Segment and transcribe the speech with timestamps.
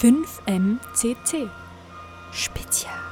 [0.00, 1.50] 5MCC
[2.30, 3.07] Spezial.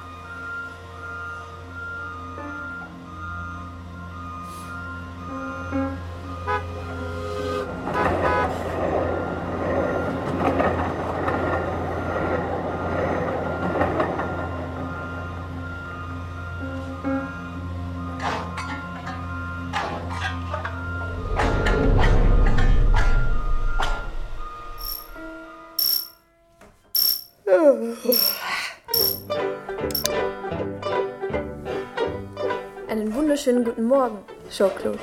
[32.88, 34.18] Einen wunderschönen guten Morgen,
[34.50, 34.98] Jean-Claude.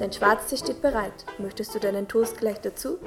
[0.00, 1.12] Dein Schwarztee steht bereit.
[1.38, 2.98] Möchtest du deinen Toast gleich dazu?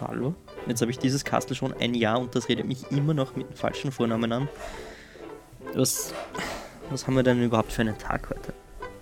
[0.00, 0.34] Hallo?
[0.66, 3.50] Jetzt habe ich dieses Kastel schon ein Jahr und das redet mich immer noch mit
[3.50, 4.48] dem falschen Vornamen an.
[5.74, 6.14] Was,
[6.88, 8.54] was haben wir denn überhaupt für einen Tag heute?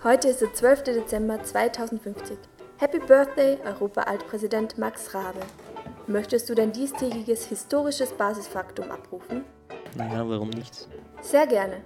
[0.02, 0.82] Heute ist der 12.
[0.82, 2.36] Dezember 2050.
[2.78, 5.40] Happy Birthday, Europa-Altpräsident Max Rabe.
[6.06, 9.44] Möchtest du dein diestägiges historisches Basisfaktum abrufen?
[9.96, 10.86] Naja, warum nicht?
[11.22, 11.78] Sehr gerne.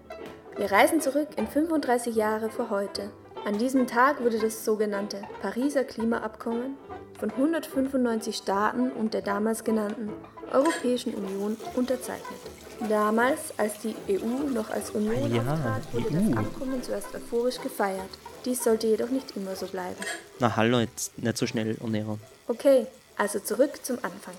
[0.56, 3.10] Wir reisen zurück in 35 Jahre vor heute.
[3.46, 6.76] An diesem Tag wurde das sogenannte Pariser Klimaabkommen
[7.18, 10.12] von 195 Staaten und der damals genannten
[10.52, 12.40] Europäischen Union unterzeichnet.
[12.88, 16.28] Damals, als die EU noch als Union Ja, auftrat, wurde EU.
[16.30, 18.08] das Abkommen zuerst euphorisch gefeiert.
[18.44, 19.96] Dies sollte jedoch nicht immer so bleiben.
[20.40, 22.18] Na hallo, jetzt nicht so schnell, Onero.
[22.46, 22.86] Okay,
[23.18, 24.34] also zurück zum Anfang.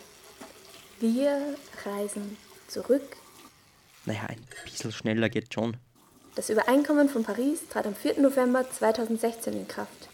[1.00, 3.18] Wir reisen zurück.
[4.06, 5.78] Naja, ein bisschen schneller geht schon.
[6.36, 8.22] Das Übereinkommen von Paris trat am 4.
[8.22, 10.10] November 2016 in Kraft.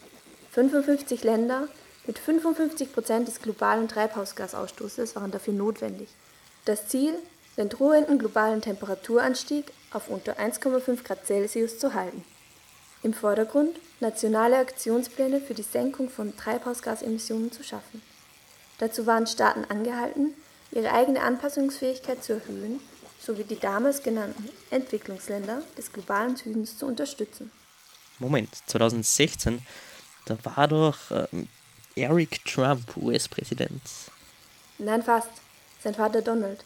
[0.51, 1.67] 55 Länder
[2.07, 6.09] mit 55 Prozent des globalen Treibhausgasausstoßes waren dafür notwendig.
[6.65, 7.13] Das Ziel,
[7.57, 12.23] den drohenden globalen Temperaturanstieg auf unter 1,5 Grad Celsius zu halten.
[13.03, 18.01] Im Vordergrund nationale Aktionspläne für die Senkung von Treibhausgasemissionen zu schaffen.
[18.79, 20.33] Dazu waren Staaten angehalten,
[20.71, 22.79] ihre eigene Anpassungsfähigkeit zu erhöhen
[23.25, 27.51] sowie die damals genannten Entwicklungsländer des globalen Südens zu unterstützen.
[28.19, 29.65] Moment, 2016,
[30.25, 31.47] da war doch ähm,
[31.95, 33.81] Eric Trump US-Präsident.
[34.77, 35.29] Nein, fast.
[35.83, 36.63] Sein Vater Donald.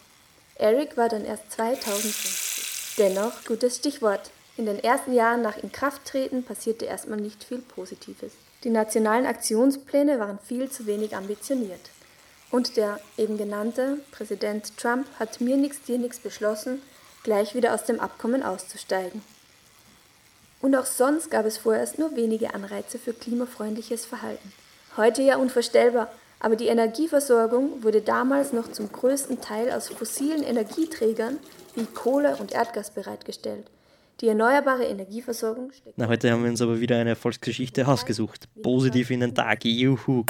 [0.56, 2.96] Eric war dann erst 2050.
[2.98, 4.32] Dennoch, gutes Stichwort.
[4.58, 8.34] In den ersten Jahren nach Inkrafttreten passierte erstmal nicht viel Positives.
[8.64, 11.80] Die nationalen Aktionspläne waren viel zu wenig ambitioniert.
[12.52, 16.82] Und der eben genannte Präsident Trump hat mir nix dir nix beschlossen,
[17.24, 19.22] gleich wieder aus dem Abkommen auszusteigen.
[20.62, 24.52] Und auch sonst gab es vorerst nur wenige Anreize für klimafreundliches Verhalten.
[24.98, 31.38] Heute ja unvorstellbar, aber die Energieversorgung wurde damals noch zum größten Teil aus fossilen Energieträgern
[31.76, 33.68] wie Kohle und Erdgas bereitgestellt.
[34.22, 38.50] Die erneuerbare Energieversorgung steckt Na, heute haben wir uns aber wieder eine Erfolgsgeschichte ausgesucht.
[38.62, 40.26] Positiv in den Tag, juhu.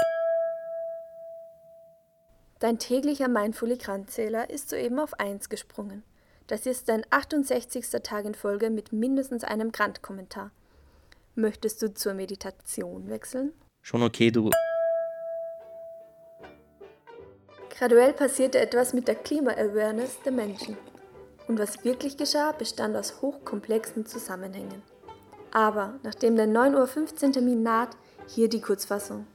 [2.60, 6.04] Dein täglicher Mindfully-Kranzähler ist soeben auf 1 gesprungen.
[6.48, 7.90] Das ist dein 68.
[8.04, 10.52] Tag in Folge mit mindestens einem Grant-Kommentar.
[11.36, 13.54] Möchtest du zur Meditation wechseln?
[13.82, 14.50] Schon okay, du.
[17.70, 20.78] Graduell passierte etwas mit der Klima-Awareness der Menschen.
[21.48, 24.84] Und was wirklich geschah, bestand aus hochkomplexen Zusammenhängen.
[25.52, 27.96] Aber nachdem der 9.15 Uhr Termin naht,
[28.28, 29.26] hier die Kurzfassung.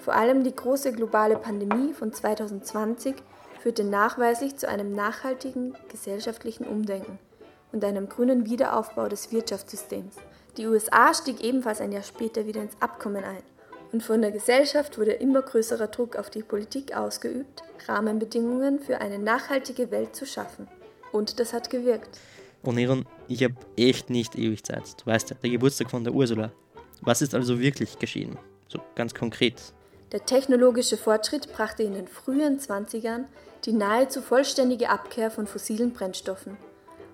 [0.00, 3.16] Vor allem die große globale Pandemie von 2020
[3.60, 7.18] führte nachweislich zu einem nachhaltigen gesellschaftlichen Umdenken
[7.72, 10.16] und einem grünen Wiederaufbau des Wirtschaftssystems.
[10.56, 13.42] Die USA stieg ebenfalls ein Jahr später wieder ins Abkommen ein
[13.92, 19.18] und von der Gesellschaft wurde immer größerer Druck auf die Politik ausgeübt, Rahmenbedingungen für eine
[19.18, 20.68] nachhaltige Welt zu schaffen.
[21.12, 22.20] Und das hat gewirkt.
[22.62, 25.00] Onero, ich habe echt nicht ewig Zeit.
[25.00, 26.52] Du weißt ja, der Geburtstag von der Ursula.
[27.00, 28.38] Was ist also wirklich geschehen?
[28.68, 29.74] So ganz konkret.
[30.12, 33.24] Der technologische Fortschritt brachte in den frühen 20ern
[33.64, 36.56] die nahezu vollständige Abkehr von fossilen Brennstoffen.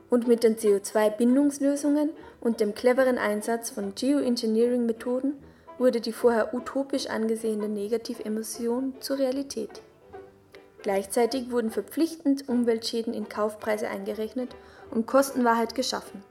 [0.09, 5.35] Und mit den CO2-Bindungslösungen und dem cleveren Einsatz von Geoengineering-Methoden
[5.79, 9.83] wurde die vorher utopisch angesehene Negativemission zur Realität.
[10.83, 14.55] Gleichzeitig wurden verpflichtend Umweltschäden in Kaufpreise eingerechnet
[14.91, 16.23] und Kostenwahrheit geschaffen.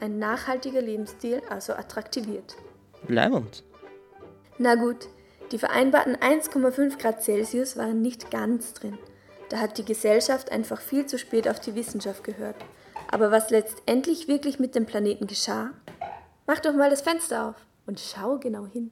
[0.00, 2.56] Ein nachhaltiger Lebensstil also attraktiviert.
[3.06, 3.62] Leibend.
[4.58, 5.08] Na gut,
[5.52, 8.98] die vereinbarten 1,5 Grad Celsius waren nicht ganz drin.
[9.48, 12.56] Da hat die Gesellschaft einfach viel zu spät auf die Wissenschaft gehört.
[13.10, 15.70] Aber was letztendlich wirklich mit dem Planeten geschah?
[16.46, 17.56] Mach doch mal das Fenster auf
[17.86, 18.90] und schau genau hin.